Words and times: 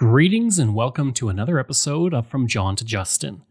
Greetings 0.00 0.58
and 0.58 0.74
welcome 0.74 1.12
to 1.12 1.28
another 1.28 1.58
episode 1.58 2.14
of 2.14 2.26
From 2.26 2.46
John 2.46 2.74
to 2.76 2.86
Justin. 2.86 3.42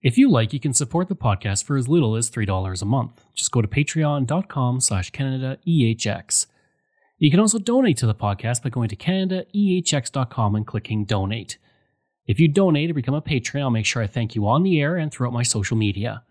If 0.00 0.16
you 0.16 0.30
like, 0.30 0.54
you 0.54 0.58
can 0.58 0.72
support 0.72 1.08
the 1.08 1.14
podcast 1.14 1.64
for 1.64 1.76
as 1.76 1.86
little 1.86 2.16
as 2.16 2.30
$3 2.30 2.80
a 2.80 2.84
month. 2.86 3.26
Just 3.34 3.52
go 3.52 3.60
to 3.60 3.68
patreon.com 3.68 4.80
slash 4.80 5.12
CanadaEHX. 5.12 6.46
You 7.18 7.30
can 7.30 7.40
also 7.40 7.58
donate 7.58 7.98
to 7.98 8.06
the 8.06 8.14
podcast 8.14 8.62
by 8.62 8.70
going 8.70 8.88
to 8.88 8.96
CanadaEHX.com 8.96 10.54
and 10.54 10.66
clicking 10.66 11.04
donate. 11.04 11.58
If 12.26 12.40
you 12.40 12.48
donate 12.48 12.90
or 12.90 12.94
become 12.94 13.12
a 13.12 13.20
patron, 13.20 13.62
I'll 13.62 13.68
make 13.68 13.84
sure 13.84 14.02
I 14.02 14.06
thank 14.06 14.34
you 14.34 14.48
on 14.48 14.62
the 14.62 14.80
air 14.80 14.96
and 14.96 15.12
throughout 15.12 15.34
my 15.34 15.42
social 15.42 15.76
media. 15.76 16.22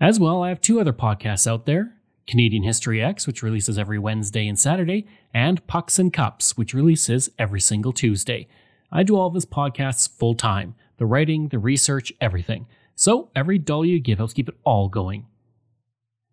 As 0.00 0.18
well, 0.18 0.42
I 0.42 0.48
have 0.48 0.62
two 0.62 0.80
other 0.80 0.94
podcasts 0.94 1.46
out 1.46 1.66
there 1.66 1.92
Canadian 2.26 2.62
History 2.62 3.02
X, 3.02 3.26
which 3.26 3.42
releases 3.42 3.78
every 3.78 3.98
Wednesday 3.98 4.46
and 4.46 4.58
Saturday, 4.58 5.06
and 5.34 5.66
Pucks 5.66 5.98
and 5.98 6.12
Cups, 6.12 6.56
which 6.56 6.74
releases 6.74 7.30
every 7.38 7.60
single 7.60 7.92
Tuesday. 7.92 8.46
I 8.92 9.02
do 9.02 9.16
all 9.16 9.28
of 9.28 9.34
this 9.34 9.46
podcasts 9.46 10.08
full 10.08 10.34
time 10.34 10.74
the 10.96 11.06
writing, 11.06 11.48
the 11.48 11.58
research, 11.58 12.12
everything. 12.20 12.66
So 12.94 13.30
every 13.34 13.58
dollar 13.58 13.86
you 13.86 14.00
give 14.00 14.18
helps 14.18 14.34
keep 14.34 14.48
it 14.50 14.58
all 14.64 14.88
going. 14.90 15.26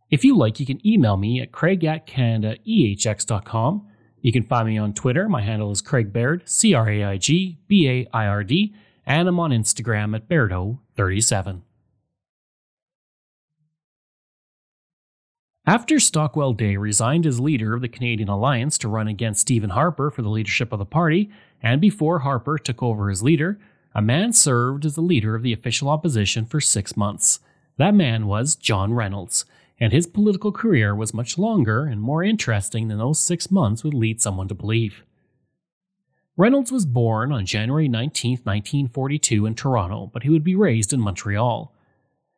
If 0.10 0.26
you 0.26 0.38
like, 0.38 0.60
you 0.60 0.66
can 0.66 0.86
email 0.86 1.16
me 1.16 1.42
at 1.42 1.52
craig 1.52 1.84
at 1.86 2.06
canadaehx.com. 2.06 3.88
You 4.22 4.32
can 4.32 4.44
find 4.44 4.68
me 4.68 4.78
on 4.78 4.94
Twitter. 4.94 5.30
My 5.30 5.42
handle 5.42 5.72
is 5.72 5.82
Craig 5.82 6.12
Baird, 6.12 6.48
C 6.50 6.74
R 6.74 6.90
A 6.90 7.04
I 7.04 7.18
G 7.18 7.60
B 7.68 7.90
A 7.90 8.08
I 8.14 8.28
R 8.28 8.44
D, 8.44 8.74
and 9.06 9.28
I'm 9.28 9.40
on 9.40 9.52
Instagram 9.52 10.16
at 10.16 10.28
Bairdo37. 10.28 11.62
After 15.68 16.00
Stockwell 16.00 16.54
Day 16.54 16.78
resigned 16.78 17.26
as 17.26 17.42
leader 17.42 17.74
of 17.74 17.82
the 17.82 17.90
Canadian 17.90 18.30
Alliance 18.30 18.78
to 18.78 18.88
run 18.88 19.10
against 19.10 19.42
Stephen 19.42 19.72
Harper 19.72 20.10
for 20.10 20.22
the 20.22 20.30
leadership 20.30 20.72
of 20.72 20.80
the 20.80 20.86
party, 20.86 21.30
and 21.62 21.82
before 21.82 22.20
Harper 22.20 22.58
took 22.58 22.82
over 22.82 23.10
as 23.10 23.22
leader, 23.22 23.60
a 23.94 24.02
man 24.02 24.32
served 24.32 24.86
as 24.86 24.96
the 24.96 25.02
leader 25.02 25.36
of 25.36 25.44
the 25.44 25.52
official 25.52 25.90
opposition 25.90 26.46
for 26.46 26.62
six 26.62 26.96
months. 26.96 27.42
That 27.76 27.94
man 27.94 28.28
was 28.28 28.56
John 28.56 28.94
Reynolds, 28.94 29.44
and 29.78 29.92
his 29.92 30.08
political 30.08 30.54
career 30.54 30.96
was 30.96 31.14
much 31.14 31.38
longer 31.38 31.84
and 31.84 32.02
more 32.02 32.24
interesting 32.24 32.88
than 32.88 32.98
those 32.98 33.20
six 33.20 33.52
months 33.52 33.84
would 33.84 33.94
lead 33.94 34.22
someone 34.22 34.48
to 34.48 34.56
believe. 34.56 35.04
Reynolds 36.38 36.72
was 36.72 36.86
born 36.86 37.34
on 37.34 37.46
January 37.46 37.90
19, 37.90 38.38
1942, 38.46 39.46
in 39.46 39.54
Toronto, 39.54 40.10
but 40.14 40.24
he 40.24 40.30
would 40.30 40.46
be 40.46 40.56
raised 40.56 40.94
in 40.94 41.02
Montreal. 41.02 41.74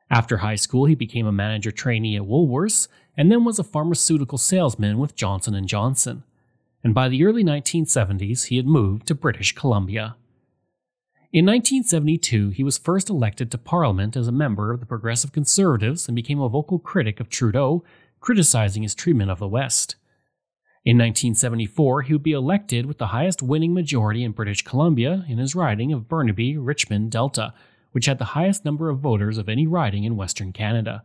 After 0.10 0.38
high 0.38 0.56
school, 0.56 0.86
he 0.86 0.96
became 0.96 1.28
a 1.28 1.32
manager 1.32 1.72
trainee 1.72 2.16
at 2.16 2.24
Woolworths 2.24 2.88
and 3.20 3.30
then 3.30 3.44
was 3.44 3.60
a 3.60 3.66
pharmaceutical 3.66 4.38
salesman 4.38 4.98
with 4.98 5.14
Johnson 5.14 5.68
& 5.68 5.68
Johnson. 5.68 6.24
And 6.86 6.96
by 6.96 7.10
the 7.10 7.26
early 7.26 7.44
1970s, 7.44 8.46
he 8.46 8.56
had 8.56 8.66
moved 8.66 9.08
to 9.08 9.14
British 9.14 9.54
Columbia. 9.54 10.16
In 11.34 11.46
1972, 11.46 12.52
he 12.52 12.64
was 12.64 12.78
first 12.78 13.10
elected 13.10 13.52
to 13.52 13.58
Parliament 13.58 14.16
as 14.16 14.30
a 14.30 14.32
member 14.32 14.72
of 14.72 14.80
the 14.80 14.86
Progressive 14.86 15.34
Conservatives 15.34 16.08
and 16.08 16.16
became 16.16 16.40
a 16.40 16.48
vocal 16.48 16.80
critic 16.80 17.20
of 17.20 17.28
Trudeau, 17.28 17.84
criticizing 18.22 18.84
his 18.84 18.96
treatment 18.96 19.30
of 19.30 19.40
the 19.40 19.50
West. 19.50 19.98
In 20.86 20.98
1974, 20.98 22.04
he 22.04 22.14
would 22.14 22.24
be 22.24 22.32
elected 22.32 22.86
with 22.86 23.00
the 23.00 23.08
highest 23.08 23.44
winning 23.44 23.74
majority 23.74 24.24
in 24.24 24.32
British 24.32 24.62
Columbia 24.62 25.26
in 25.28 25.40
his 25.40 25.56
riding 25.56 25.92
of 25.92 26.08
Burnaby 26.08 26.58
Richmond 26.58 27.12
Delta, 27.12 27.54
which 27.92 28.06
had 28.06 28.18
the 28.18 28.32
highest 28.32 28.64
number 28.64 28.90
of 28.90 29.00
voters 29.00 29.38
of 29.38 29.50
any 29.50 29.68
riding 29.68 30.06
in 30.06 30.16
Western 30.16 30.54
Canada. 30.54 31.04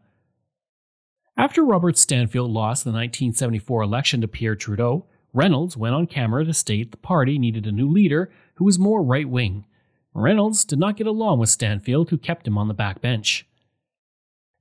After 1.37 1.65
Robert 1.65 1.99
Stanfield 1.99 2.53
lost 2.53 2.85
the 2.85 2.91
1974 2.91 3.83
election 3.83 4.21
to 4.21 4.29
Pierre 4.29 4.55
Trudeau, 4.55 5.07
Reynolds 5.33 5.77
went 5.77 5.97
on 5.97 6.07
camera 6.07 6.45
to 6.45 6.55
state 6.55 6.93
the 6.93 6.97
party 6.97 7.41
needed 7.41 7.67
a 7.67 7.73
new 7.73 7.91
leader 7.91 8.31
who 8.55 8.65
was 8.65 8.79
more 8.79 9.03
right 9.03 9.29
wing. 9.29 9.67
Reynolds 10.15 10.65
did 10.65 10.79
not 10.79 10.97
get 10.97 11.09
along 11.09 11.41
with 11.41 11.49
Stanfield, 11.49 12.11
who 12.11 12.19
kept 12.19 12.47
him 12.47 12.57
on 12.57 12.69
the 12.69 12.75
back 12.75 13.01
bench. 13.01 13.49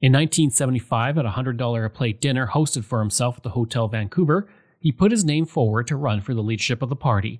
In 0.01 0.11
1975, 0.13 1.19
at 1.19 1.25
a 1.28 1.29
$100 1.29 1.85
a 1.85 1.89
plate 1.91 2.19
dinner 2.19 2.47
hosted 2.47 2.83
for 2.83 3.00
himself 3.00 3.38
at 3.38 3.44
the 3.44 3.51
Hotel 3.51 3.88
Vancouver, 3.88 4.50
he 4.79 4.91
put 4.91 5.12
his 5.12 5.23
name 5.23 5.45
forward 5.45 5.85
to 5.88 5.95
run 5.95 6.22
for 6.22 6.33
the 6.33 6.41
leadership 6.41 6.81
of 6.81 6.89
the 6.89 6.95
party. 6.95 7.39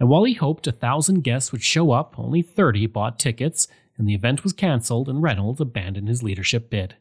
And 0.00 0.08
while 0.08 0.24
he 0.24 0.34
hoped 0.34 0.66
a 0.66 0.72
thousand 0.72 1.22
guests 1.22 1.52
would 1.52 1.62
show 1.62 1.92
up, 1.92 2.18
only 2.18 2.42
30 2.42 2.88
bought 2.88 3.20
tickets, 3.20 3.68
and 3.96 4.08
the 4.08 4.14
event 4.14 4.42
was 4.42 4.52
cancelled 4.52 5.08
and 5.08 5.22
Reynolds 5.22 5.60
abandoned 5.60 6.08
his 6.08 6.24
leadership 6.24 6.68
bid. 6.68 6.96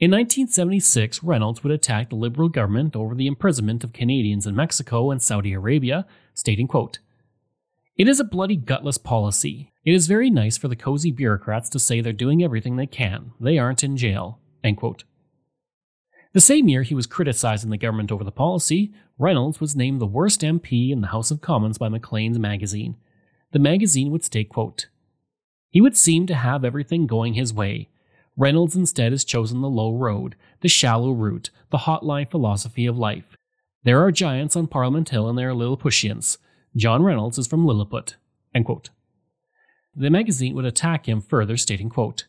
In 0.00 0.10
1976, 0.12 1.22
Reynolds 1.22 1.62
would 1.62 1.74
attack 1.74 2.08
the 2.08 2.16
Liberal 2.16 2.48
government 2.48 2.96
over 2.96 3.14
the 3.14 3.26
imprisonment 3.26 3.84
of 3.84 3.92
Canadians 3.92 4.46
in 4.46 4.56
Mexico 4.56 5.10
and 5.10 5.20
Saudi 5.20 5.52
Arabia, 5.52 6.06
stating, 6.32 6.66
quote, 6.66 7.00
It 7.98 8.08
is 8.08 8.18
a 8.18 8.24
bloody 8.24 8.56
gutless 8.56 8.96
policy. 8.96 9.74
It 9.84 9.92
is 9.92 10.06
very 10.06 10.30
nice 10.30 10.56
for 10.56 10.68
the 10.68 10.76
cozy 10.76 11.10
bureaucrats 11.10 11.68
to 11.68 11.78
say 11.78 12.00
they're 12.00 12.14
doing 12.14 12.42
everything 12.42 12.76
they 12.76 12.86
can. 12.86 13.32
They 13.38 13.58
aren't 13.58 13.84
in 13.84 13.98
jail. 13.98 14.38
End 14.64 14.78
quote. 14.78 15.04
The 16.32 16.40
same 16.40 16.66
year 16.66 16.82
he 16.82 16.94
was 16.94 17.06
criticizing 17.06 17.68
the 17.68 17.76
government 17.76 18.10
over 18.10 18.24
the 18.24 18.32
policy, 18.32 18.94
Reynolds 19.18 19.60
was 19.60 19.76
named 19.76 20.00
the 20.00 20.06
worst 20.06 20.40
MP 20.40 20.90
in 20.90 21.02
the 21.02 21.08
House 21.08 21.30
of 21.30 21.42
Commons 21.42 21.76
by 21.76 21.90
Maclean's 21.90 22.38
magazine. 22.38 22.96
The 23.52 23.58
magazine 23.58 24.10
would 24.12 24.24
state, 24.24 24.48
quote, 24.48 24.86
He 25.68 25.82
would 25.82 25.94
seem 25.94 26.26
to 26.28 26.34
have 26.34 26.64
everything 26.64 27.06
going 27.06 27.34
his 27.34 27.52
way 27.52 27.89
Reynolds 28.40 28.74
instead 28.74 29.12
has 29.12 29.22
chosen 29.22 29.60
the 29.60 29.68
low 29.68 29.92
road, 29.92 30.34
the 30.62 30.68
shallow 30.68 31.12
route, 31.12 31.50
the 31.68 31.76
hotline 31.76 32.30
philosophy 32.30 32.86
of 32.86 32.96
life. 32.96 33.36
There 33.84 34.02
are 34.02 34.10
giants 34.10 34.56
on 34.56 34.66
Parliament 34.66 35.10
Hill 35.10 35.28
and 35.28 35.36
there 35.36 35.50
are 35.50 35.54
Lilliputians. 35.54 36.38
John 36.74 37.02
Reynolds 37.02 37.36
is 37.36 37.46
from 37.46 37.66
Lilliput. 37.66 38.16
The 39.94 40.08
magazine 40.08 40.54
would 40.54 40.64
attack 40.64 41.06
him 41.06 41.20
further, 41.20 41.58
stating, 41.58 41.90
quote, 41.90 42.24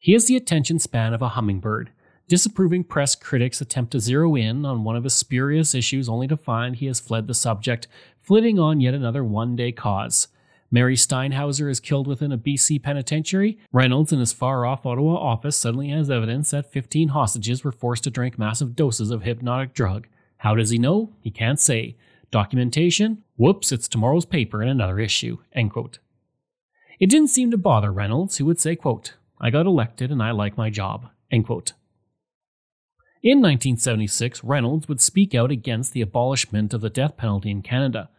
He 0.00 0.12
has 0.14 0.26
the 0.26 0.34
attention 0.34 0.80
span 0.80 1.14
of 1.14 1.22
a 1.22 1.28
hummingbird. 1.28 1.92
Disapproving 2.26 2.82
press 2.82 3.14
critics 3.14 3.60
attempt 3.60 3.92
to 3.92 4.00
zero 4.00 4.34
in 4.34 4.66
on 4.66 4.82
one 4.82 4.96
of 4.96 5.04
his 5.04 5.14
spurious 5.14 5.72
issues 5.72 6.08
only 6.08 6.26
to 6.26 6.36
find 6.36 6.74
he 6.74 6.86
has 6.86 6.98
fled 6.98 7.28
the 7.28 7.34
subject, 7.34 7.86
flitting 8.20 8.58
on 8.58 8.80
yet 8.80 8.94
another 8.94 9.22
one 9.22 9.54
day 9.54 9.70
cause. 9.70 10.26
Mary 10.70 10.96
Steinhauser 10.96 11.70
is 11.70 11.80
killed 11.80 12.06
within 12.06 12.32
a 12.32 12.38
BC 12.38 12.82
penitentiary. 12.82 13.58
Reynolds, 13.72 14.12
in 14.12 14.18
his 14.18 14.32
far 14.32 14.66
off 14.66 14.84
Ottawa 14.84 15.14
office, 15.14 15.56
suddenly 15.56 15.88
has 15.90 16.10
evidence 16.10 16.50
that 16.50 16.72
15 16.72 17.08
hostages 17.08 17.62
were 17.62 17.72
forced 17.72 18.04
to 18.04 18.10
drink 18.10 18.38
massive 18.38 18.74
doses 18.74 19.10
of 19.10 19.22
hypnotic 19.22 19.72
drug. 19.72 20.08
How 20.38 20.54
does 20.54 20.70
he 20.70 20.78
know? 20.78 21.12
He 21.20 21.30
can't 21.30 21.60
say. 21.60 21.96
Documentation? 22.30 23.22
Whoops, 23.36 23.70
it's 23.70 23.88
tomorrow's 23.88 24.24
paper 24.24 24.62
in 24.62 24.68
another 24.68 24.98
issue. 24.98 25.38
End 25.52 25.70
quote. 25.70 25.98
It 26.98 27.08
didn't 27.08 27.28
seem 27.28 27.50
to 27.50 27.58
bother 27.58 27.92
Reynolds, 27.92 28.38
who 28.38 28.44
would 28.46 28.60
say, 28.60 28.76
quote, 28.76 29.14
I 29.40 29.50
got 29.50 29.66
elected 29.66 30.10
and 30.10 30.22
I 30.22 30.30
like 30.30 30.56
my 30.56 30.70
job. 30.70 31.08
End 31.30 31.46
quote. 31.46 31.72
In 33.22 33.38
1976, 33.38 34.44
Reynolds 34.44 34.86
would 34.86 35.00
speak 35.00 35.34
out 35.34 35.50
against 35.50 35.92
the 35.92 36.02
abolishment 36.02 36.74
of 36.74 36.82
the 36.82 36.90
death 36.90 37.16
penalty 37.16 37.50
in 37.50 37.62
Canada. 37.62 38.10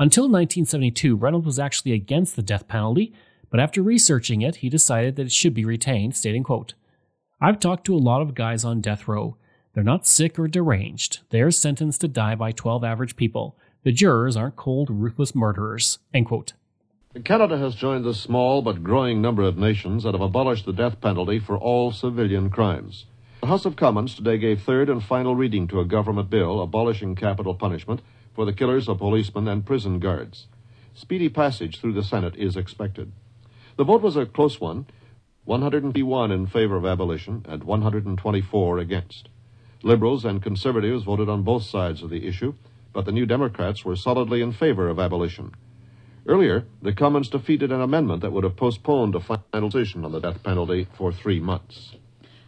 Until 0.00 0.24
1972, 0.24 1.14
Reynolds 1.14 1.44
was 1.44 1.58
actually 1.58 1.92
against 1.92 2.34
the 2.34 2.40
death 2.40 2.66
penalty, 2.66 3.12
but 3.50 3.60
after 3.60 3.82
researching 3.82 4.40
it, 4.40 4.56
he 4.56 4.70
decided 4.70 5.16
that 5.16 5.26
it 5.26 5.32
should 5.32 5.52
be 5.52 5.66
retained, 5.66 6.16
stating, 6.16 6.42
quote, 6.42 6.72
I've 7.38 7.60
talked 7.60 7.84
to 7.84 7.94
a 7.94 7.98
lot 7.98 8.22
of 8.22 8.34
guys 8.34 8.64
on 8.64 8.80
death 8.80 9.06
row. 9.06 9.36
They're 9.74 9.84
not 9.84 10.06
sick 10.06 10.38
or 10.38 10.48
deranged. 10.48 11.18
They're 11.28 11.50
sentenced 11.50 12.00
to 12.00 12.08
die 12.08 12.34
by 12.34 12.50
12 12.50 12.82
average 12.82 13.14
people. 13.14 13.58
The 13.82 13.92
jurors 13.92 14.38
aren't 14.38 14.56
cold, 14.56 14.88
ruthless 14.90 15.34
murderers. 15.34 15.98
End 16.14 16.24
quote. 16.24 16.54
Canada 17.22 17.58
has 17.58 17.74
joined 17.74 18.06
the 18.06 18.14
small 18.14 18.62
but 18.62 18.82
growing 18.82 19.20
number 19.20 19.42
of 19.42 19.58
nations 19.58 20.04
that 20.04 20.14
have 20.14 20.22
abolished 20.22 20.64
the 20.64 20.72
death 20.72 20.98
penalty 21.02 21.38
for 21.38 21.58
all 21.58 21.92
civilian 21.92 22.48
crimes. 22.48 23.04
The 23.42 23.48
House 23.48 23.66
of 23.66 23.76
Commons 23.76 24.14
today 24.14 24.38
gave 24.38 24.62
third 24.62 24.88
and 24.88 25.04
final 25.04 25.36
reading 25.36 25.68
to 25.68 25.80
a 25.80 25.84
government 25.84 26.30
bill 26.30 26.62
abolishing 26.62 27.16
capital 27.16 27.54
punishment 27.54 28.00
for 28.40 28.46
the 28.46 28.54
killers 28.54 28.88
of 28.88 28.96
policemen 28.96 29.46
and 29.46 29.66
prison 29.66 29.98
guards. 29.98 30.46
Speedy 30.94 31.28
passage 31.28 31.78
through 31.78 31.92
the 31.92 32.02
Senate 32.02 32.34
is 32.36 32.56
expected. 32.56 33.12
The 33.76 33.84
vote 33.84 34.00
was 34.00 34.16
a 34.16 34.24
close 34.24 34.58
one 34.58 34.86
151 35.44 36.30
in 36.30 36.46
favor 36.46 36.76
of 36.78 36.86
abolition 36.86 37.44
and 37.46 37.62
124 37.62 38.78
against. 38.78 39.28
Liberals 39.82 40.24
and 40.24 40.42
conservatives 40.42 41.04
voted 41.04 41.28
on 41.28 41.42
both 41.42 41.64
sides 41.64 42.02
of 42.02 42.08
the 42.08 42.26
issue, 42.26 42.54
but 42.94 43.04
the 43.04 43.12
New 43.12 43.26
Democrats 43.26 43.84
were 43.84 43.94
solidly 43.94 44.40
in 44.40 44.52
favor 44.52 44.88
of 44.88 44.98
abolition. 44.98 45.52
Earlier, 46.26 46.64
the 46.80 46.94
Commons 46.94 47.28
defeated 47.28 47.70
an 47.70 47.82
amendment 47.82 48.22
that 48.22 48.32
would 48.32 48.44
have 48.44 48.56
postponed 48.56 49.14
a 49.16 49.20
final 49.20 49.68
decision 49.68 50.02
on 50.02 50.12
the 50.12 50.20
death 50.20 50.42
penalty 50.42 50.88
for 50.96 51.12
three 51.12 51.40
months. 51.40 51.94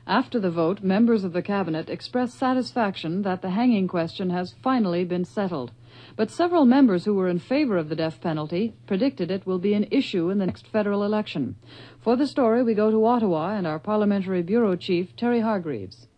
After 0.07 0.41
the 0.41 0.51
vote, 0.51 0.83
members 0.83 1.23
of 1.23 1.35
the 1.35 1.43
Cabinet 1.43 1.91
expressed 1.91 2.39
satisfaction 2.39 3.23
that 3.23 3.43
the 3.43 3.51
hanging 3.51 3.89
question 3.89 4.31
has 4.31 4.55
finally 4.63 5.05
been 5.05 5.27
settled. 5.27 5.71
But 6.15 6.31
several 6.31 6.65
members 6.65 7.05
who 7.05 7.15
were 7.15 7.29
in 7.29 7.39
favor 7.39 7.77
of 7.77 7.89
the 7.89 7.97
death 7.97 8.21
penalty 8.21 8.75
predicted 8.87 9.31
it 9.31 9.47
will 9.47 9.59
be 9.59 9.75
an 9.75 9.87
issue 9.91 10.31
in 10.31 10.39
the 10.39 10.47
next 10.47 10.67
federal 10.67 11.05
election. 11.05 11.57
For 12.01 12.17
the 12.17 12.27
story, 12.27 12.63
we 12.63 12.75
go 12.75 12.91
to 12.91 13.05
Ottawa 13.05 13.55
and 13.57 13.67
our 13.67 13.79
Parliamentary 13.79 14.43
Bureau 14.43 14.77
Chief, 14.77 15.17
Terry 15.17 15.41
Hargreaves. 15.41 16.09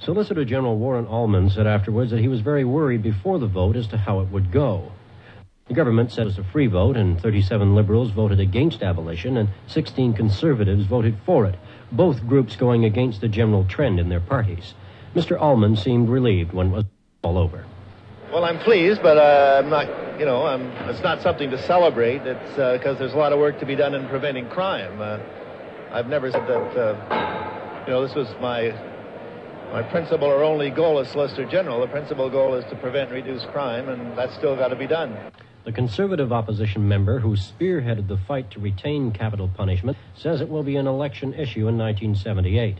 Solicitor 0.00 0.44
General 0.44 0.76
Warren 0.76 1.06
Allmand 1.06 1.52
said 1.52 1.66
afterwards 1.66 2.10
that 2.10 2.20
he 2.20 2.28
was 2.28 2.40
very 2.40 2.64
worried 2.64 3.02
before 3.02 3.38
the 3.38 3.46
vote 3.46 3.76
as 3.76 3.86
to 3.88 3.96
how 3.96 4.20
it 4.20 4.28
would 4.30 4.50
go. 4.50 4.90
The 5.66 5.74
government 5.74 6.12
said 6.12 6.22
it 6.22 6.26
was 6.26 6.38
a 6.38 6.44
free 6.44 6.66
vote, 6.66 6.96
and 6.96 7.18
37 7.18 7.74
liberals 7.74 8.10
voted 8.10 8.38
against 8.38 8.82
abolition, 8.82 9.38
and 9.38 9.48
16 9.66 10.12
conservatives 10.12 10.84
voted 10.84 11.16
for 11.24 11.46
it, 11.46 11.54
both 11.90 12.26
groups 12.26 12.54
going 12.54 12.84
against 12.84 13.22
the 13.22 13.28
general 13.28 13.64
trend 13.64 13.98
in 13.98 14.10
their 14.10 14.20
parties. 14.20 14.74
Mr. 15.14 15.40
Allmand 15.40 15.78
seemed 15.78 16.10
relieved 16.10 16.52
when 16.52 16.66
it 16.66 16.72
was 16.72 16.84
all 17.22 17.38
over. 17.38 17.64
Well, 18.34 18.44
I'm 18.44 18.58
pleased, 18.58 19.00
but 19.00 19.16
uh, 19.16 19.62
I'm 19.62 19.70
not, 19.70 20.18
you 20.18 20.26
know, 20.26 20.44
I'm, 20.44 20.62
it's 20.88 21.04
not 21.04 21.22
something 21.22 21.50
to 21.50 21.56
celebrate. 21.66 22.22
It's 22.22 22.50
because 22.50 22.96
uh, 22.96 22.98
there's 22.98 23.12
a 23.12 23.16
lot 23.16 23.32
of 23.32 23.38
work 23.38 23.60
to 23.60 23.64
be 23.64 23.76
done 23.76 23.94
in 23.94 24.08
preventing 24.08 24.48
crime. 24.48 25.00
Uh, 25.00 25.20
I've 25.92 26.08
never 26.08 26.32
said 26.32 26.44
that, 26.48 26.76
uh, 26.76 27.84
you 27.86 27.92
know, 27.92 28.04
this 28.04 28.16
was 28.16 28.26
my 28.40 28.74
my 29.70 29.84
principal 29.84 30.26
or 30.26 30.42
only 30.42 30.70
goal 30.70 30.98
as 30.98 31.12
Solicitor 31.12 31.44
General. 31.44 31.80
The 31.80 31.86
principal 31.86 32.28
goal 32.28 32.54
is 32.54 32.64
to 32.70 32.74
prevent 32.74 33.12
and 33.12 33.24
reduce 33.24 33.44
crime, 33.52 33.88
and 33.88 34.18
that's 34.18 34.34
still 34.34 34.56
got 34.56 34.68
to 34.68 34.76
be 34.76 34.88
done. 34.88 35.16
The 35.62 35.70
conservative 35.70 36.32
opposition 36.32 36.88
member 36.88 37.20
who 37.20 37.36
spearheaded 37.36 38.08
the 38.08 38.18
fight 38.18 38.50
to 38.50 38.58
retain 38.58 39.12
capital 39.12 39.46
punishment 39.46 39.96
says 40.16 40.40
it 40.40 40.48
will 40.48 40.64
be 40.64 40.74
an 40.74 40.88
election 40.88 41.34
issue 41.34 41.68
in 41.68 41.78
1978. 41.78 42.78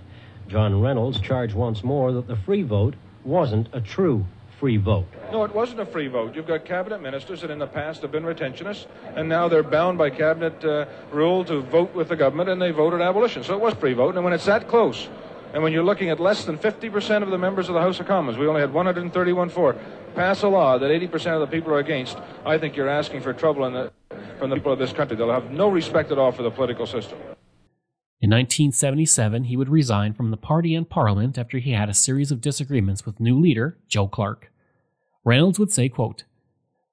John 0.48 0.80
Reynolds 0.80 1.20
charged 1.20 1.54
once 1.54 1.84
more 1.84 2.10
that 2.10 2.26
the 2.26 2.34
free 2.34 2.62
vote 2.62 2.96
wasn't 3.22 3.68
a 3.72 3.80
true 3.80 4.26
free 4.64 4.78
vote. 4.78 5.06
No, 5.30 5.44
it 5.44 5.54
wasn't 5.54 5.78
a 5.80 5.84
free 5.84 6.08
vote. 6.08 6.34
You've 6.34 6.46
got 6.46 6.64
cabinet 6.64 7.02
ministers 7.02 7.42
that 7.42 7.50
in 7.50 7.58
the 7.58 7.66
past 7.66 8.00
have 8.00 8.10
been 8.10 8.22
retentionists, 8.22 8.86
and 9.14 9.28
now 9.28 9.46
they're 9.46 9.62
bound 9.62 9.98
by 9.98 10.08
cabinet 10.08 10.64
uh, 10.64 10.86
rule 11.12 11.44
to 11.44 11.60
vote 11.60 11.94
with 11.94 12.08
the 12.08 12.16
government, 12.16 12.48
and 12.48 12.62
they 12.62 12.70
voted 12.70 13.02
abolition. 13.02 13.44
So 13.44 13.52
it 13.52 13.60
was 13.60 13.74
free 13.74 13.92
vote, 13.92 14.14
and 14.14 14.24
when 14.24 14.32
it's 14.32 14.46
that 14.46 14.66
close, 14.66 15.10
and 15.52 15.62
when 15.62 15.74
you're 15.74 15.84
looking 15.84 16.08
at 16.08 16.18
less 16.18 16.46
than 16.46 16.56
50% 16.56 17.22
of 17.22 17.28
the 17.28 17.36
members 17.36 17.68
of 17.68 17.74
the 17.74 17.82
House 17.82 18.00
of 18.00 18.06
Commons, 18.06 18.38
we 18.38 18.46
only 18.46 18.62
had 18.62 18.72
131 18.72 19.50
for, 19.50 19.76
pass 20.14 20.42
a 20.42 20.48
law 20.48 20.78
that 20.78 20.90
80% 20.90 21.34
of 21.34 21.40
the 21.40 21.46
people 21.46 21.74
are 21.74 21.78
against, 21.78 22.16
I 22.46 22.56
think 22.56 22.74
you're 22.74 22.88
asking 22.88 23.20
for 23.20 23.34
trouble 23.34 23.70
the, 23.70 23.92
from 24.38 24.48
the 24.48 24.56
people 24.56 24.72
of 24.72 24.78
this 24.78 24.94
country. 24.94 25.14
They'll 25.14 25.30
have 25.30 25.50
no 25.50 25.68
respect 25.68 26.10
at 26.10 26.16
all 26.16 26.32
for 26.32 26.42
the 26.42 26.50
political 26.50 26.86
system. 26.86 27.18
In 28.22 28.30
1977, 28.30 29.44
he 29.44 29.58
would 29.58 29.68
resign 29.68 30.14
from 30.14 30.30
the 30.30 30.38
party 30.38 30.74
and 30.74 30.88
parliament 30.88 31.36
after 31.36 31.58
he 31.58 31.72
had 31.72 31.90
a 31.90 31.94
series 31.94 32.32
of 32.32 32.40
disagreements 32.40 33.04
with 33.04 33.20
new 33.20 33.38
leader, 33.38 33.76
Joe 33.88 34.08
Clark. 34.08 34.50
Reynolds 35.24 35.58
would 35.58 35.72
say, 35.72 35.88
quote, 35.88 36.24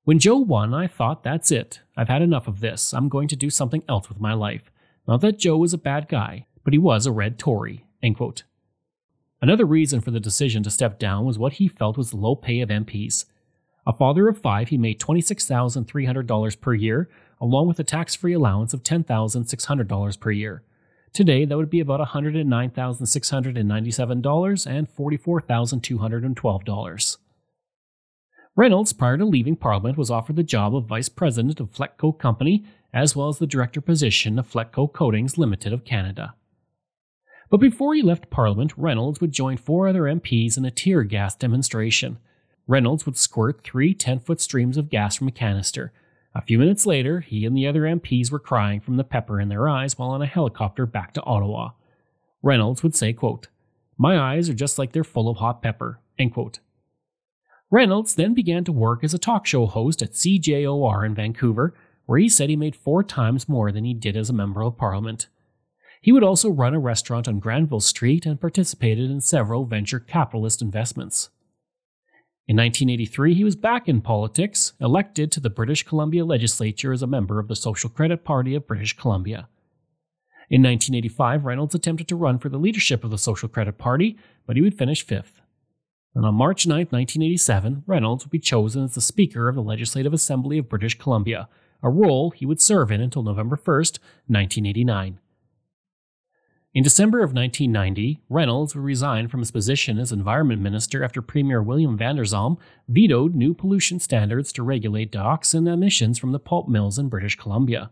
When 0.06 0.20
Joe 0.20 0.38
won, 0.38 0.74
I 0.74 0.88
thought, 0.88 1.24
that's 1.24 1.52
it. 1.52 1.82
I've 1.98 2.08
had 2.08 2.22
enough 2.22 2.48
of 2.48 2.62
this. 2.62 2.94
I'm 2.94 3.10
going 3.10 3.28
to 3.28 3.36
do 3.36 3.50
something 3.50 3.84
else 3.90 4.08
with 4.08 4.22
my 4.22 4.34
life. 4.34 4.72
Not 5.08 5.22
that 5.22 5.38
Joe 5.38 5.58
was 5.58 5.74
a 5.74 5.78
bad 5.78 6.08
guy, 6.08 6.48
but 6.64 6.74
he 6.74 6.80
was 6.80 7.06
a 7.06 7.12
red 7.12 7.38
Tory. 7.38 7.86
End 8.02 8.16
quote. 8.18 8.44
Another 9.42 9.66
reason 9.66 10.00
for 10.02 10.12
the 10.12 10.20
decision 10.20 10.62
to 10.64 10.70
step 10.70 11.00
down 11.00 11.26
was 11.26 11.40
what 11.40 11.54
he 11.54 11.68
felt 11.68 11.98
was 11.98 12.12
the 12.12 12.18
low 12.18 12.36
pay 12.36 12.62
of 12.62 12.70
MPs. 12.70 13.26
A 13.86 13.94
father 13.94 14.28
of 14.28 14.38
five, 14.38 14.70
he 14.70 14.78
made 14.78 15.00
$26,300 15.00 16.62
per 16.62 16.76
year, 16.76 17.10
along 17.42 17.68
with 17.68 17.80
a 17.80 17.84
tax 17.84 18.16
free 18.16 18.34
allowance 18.34 18.74
of 18.74 18.84
$10,600 18.84 20.20
per 20.20 20.32
year. 20.32 20.62
Today, 21.12 21.44
that 21.44 21.58
would 21.58 21.72
be 21.72 21.80
about 21.80 22.08
$109,697 22.08 24.68
and 24.68 24.96
$44,212. 24.96 27.18
Reynolds, 28.62 28.94
prior 28.94 29.18
to 29.18 29.26
leaving 29.26 29.56
Parliament, 29.56 29.98
was 29.98 30.12
offered 30.12 30.36
the 30.36 30.44
job 30.44 30.76
of 30.76 30.86
Vice 30.86 31.10
President 31.10 31.60
of 31.60 31.74
Flecto 31.74 32.16
Company, 32.16 32.64
as 32.94 33.16
well 33.16 33.28
as 33.28 33.40
the 33.40 33.48
Director 33.48 33.82
position 33.82 34.38
of 34.38 34.48
Flecto 34.48 34.86
Coatings 34.86 35.36
Limited 35.36 35.74
of 35.74 35.84
Canada. 35.84 36.36
But 37.50 37.58
before 37.58 37.96
he 37.96 38.04
left 38.04 38.30
Parliament, 38.30 38.78
Reynolds 38.78 39.20
would 39.20 39.32
join 39.32 39.58
four 39.58 39.88
other 39.88 40.04
MPs 40.04 40.60
in 40.60 40.66
a 40.66 40.70
tear 40.70 41.02
gas 41.02 41.34
demonstration. 41.34 42.20
Reynolds 42.68 43.04
would 43.08 43.18
squirt 43.18 43.64
three 43.64 43.96
10 43.96 44.20
foot 44.20 44.40
streams 44.40 44.78
of 44.78 44.92
gas 44.92 45.16
from 45.16 45.28
a 45.28 45.32
canister. 45.32 45.92
A 46.36 46.44
few 46.44 46.60
minutes 46.60 46.86
later, 46.86 47.22
he 47.22 47.48
and 47.48 47.58
the 47.58 47.66
other 47.66 47.82
MPs 47.82 48.32
were 48.32 48.38
crying 48.38 48.80
from 48.80 48.96
the 48.96 49.04
pepper 49.04 49.42
in 49.42 49.50
their 49.50 49.68
eyes 49.68 49.98
while 49.98 50.10
on 50.10 50.22
a 50.22 50.28
helicopter 50.28 50.86
back 50.86 51.16
to 51.16 51.24
Ottawa. 51.24 51.72
Reynolds 52.44 52.84
would 52.84 52.96
say, 52.96 53.12
quote, 53.12 53.48
My 53.98 54.20
eyes 54.20 54.50
are 54.50 54.54
just 54.54 54.78
like 54.78 54.92
they're 54.92 55.04
full 55.04 55.30
of 55.30 55.38
hot 55.38 55.64
pepper. 55.64 56.00
End 56.20 56.36
quote. 56.36 56.60
Reynolds 57.72 58.16
then 58.16 58.34
began 58.34 58.66
to 58.66 58.72
work 58.74 59.02
as 59.02 59.14
a 59.14 59.18
talk 59.18 59.46
show 59.46 59.66
host 59.66 60.02
at 60.02 60.12
CJOR 60.12 61.06
in 61.06 61.16
Vancouver, 61.16 61.74
where 62.06 62.20
he 62.20 62.28
said 62.28 62.50
he 62.50 62.58
made 62.58 62.76
four 62.76 63.02
times 63.02 63.48
more 63.48 63.72
than 63.72 63.86
he 63.86 63.94
did 63.94 64.18
as 64.18 64.30
a 64.30 64.34
member 64.34 64.62
of 64.62 64.78
parliament. 64.78 65.28
He 66.02 66.12
would 66.12 66.24
also 66.24 66.50
run 66.50 66.74
a 66.74 66.80
restaurant 66.80 67.30
on 67.30 67.40
Granville 67.40 67.80
Street 67.80 68.26
and 68.26 68.42
participated 68.42 69.10
in 69.10 69.22
several 69.22 69.66
venture 69.66 70.00
capitalist 70.00 70.62
investments. 70.62 71.30
In 72.48 72.58
1983, 72.58 73.36
he 73.36 73.44
was 73.46 73.56
back 73.56 73.88
in 73.88 74.02
politics, 74.02 74.74
elected 74.82 75.32
to 75.32 75.40
the 75.40 75.50
British 75.50 75.84
Columbia 75.84 76.26
legislature 76.26 76.92
as 76.92 77.02
a 77.02 77.08
member 77.08 77.40
of 77.40 77.48
the 77.48 77.56
Social 77.56 77.90
Credit 77.90 78.26
Party 78.26 78.56
of 78.56 78.68
British 78.68 78.98
Columbia. 78.98 79.48
In 80.50 80.62
1985, 80.62 81.46
Reynolds 81.46 81.76
attempted 81.76 82.10
to 82.10 82.18
run 82.18 82.40
for 82.40 82.50
the 82.50 82.58
leadership 82.58 83.06
of 83.06 83.12
the 83.12 83.18
Social 83.18 83.48
Credit 83.48 83.78
Party, 83.78 84.18
but 84.46 84.58
he 84.58 84.62
would 84.62 84.78
finish 84.78 85.06
fifth. 85.06 85.41
And 86.14 86.26
on 86.26 86.36
March 86.36 86.68
9, 86.68 86.78
1987, 86.90 87.84
Reynolds 87.88 88.26
would 88.26 88.32
be 88.32 88.40
chosen 88.40 88.84
as 88.84 88.96
the 88.96 89.02
Speaker 89.02 89.48
of 89.48 89.56
the 89.56 89.64
Legislative 89.64 90.14
Assembly 90.14 90.58
of 90.58 90.68
British 90.68 90.98
Columbia, 90.98 91.48
a 91.82 91.90
role 91.90 92.32
he 92.32 92.46
would 92.46 92.62
serve 92.62 92.92
in 92.92 93.02
until 93.02 93.24
November 93.24 93.56
1, 93.56 93.76
1989. 93.76 95.20
In 96.74 96.84
December 96.84 97.18
of 97.18 97.34
1990, 97.34 98.22
Reynolds 98.30 98.76
would 98.76 98.84
resign 98.84 99.28
from 99.28 99.42
his 99.42 99.52
position 99.52 100.00
as 100.00 100.14
Environment 100.14 100.62
Minister 100.62 101.04
after 101.04 101.22
Premier 101.22 101.62
William 101.62 101.98
Vander 101.98 102.24
Zalm 102.24 102.58
vetoed 102.88 103.36
new 103.36 103.54
pollution 103.54 104.00
standards 104.00 104.54
to 104.54 104.64
regulate 104.64 105.12
dioxin 105.12 105.72
emissions 105.72 106.18
from 106.18 106.32
the 106.32 106.40
pulp 106.40 106.70
mills 106.70 106.98
in 106.98 107.10
British 107.10 107.36
Columbia. 107.36 107.92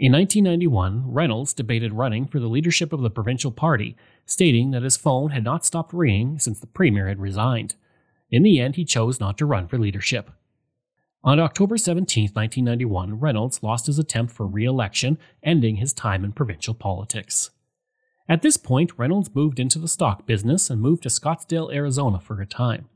In 0.00 0.12
1991, 0.12 1.12
Reynolds 1.12 1.52
debated 1.52 1.92
running 1.92 2.26
for 2.26 2.40
the 2.40 2.48
leadership 2.48 2.94
of 2.94 3.02
the 3.02 3.10
provincial 3.10 3.52
party, 3.52 3.98
stating 4.24 4.70
that 4.70 4.82
his 4.82 4.96
phone 4.96 5.32
had 5.32 5.44
not 5.44 5.62
stopped 5.62 5.92
ringing 5.92 6.38
since 6.38 6.58
the 6.58 6.66
premier 6.66 7.08
had 7.08 7.20
resigned. 7.20 7.74
In 8.30 8.42
the 8.42 8.60
end, 8.60 8.76
he 8.76 8.84
chose 8.86 9.20
not 9.20 9.36
to 9.36 9.44
run 9.44 9.68
for 9.68 9.76
leadership. 9.76 10.30
On 11.22 11.38
October 11.38 11.76
17, 11.76 12.30
1991, 12.32 13.20
Reynolds 13.20 13.62
lost 13.62 13.88
his 13.88 13.98
attempt 13.98 14.32
for 14.32 14.46
re 14.46 14.64
election, 14.64 15.18
ending 15.42 15.76
his 15.76 15.92
time 15.92 16.24
in 16.24 16.32
provincial 16.32 16.72
politics. 16.72 17.50
At 18.26 18.40
this 18.40 18.56
point, 18.56 18.98
Reynolds 18.98 19.34
moved 19.34 19.60
into 19.60 19.78
the 19.78 19.86
stock 19.86 20.24
business 20.24 20.70
and 20.70 20.80
moved 20.80 21.02
to 21.02 21.10
Scottsdale, 21.10 21.74
Arizona 21.74 22.20
for 22.20 22.40
a 22.40 22.46
time. 22.46 22.88